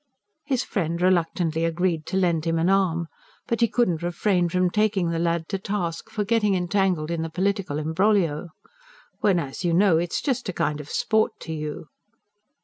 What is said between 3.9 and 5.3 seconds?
refrain from taking the